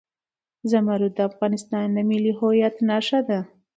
[0.71, 3.39] زمرد د افغانستان د ملي هویت نښه ده.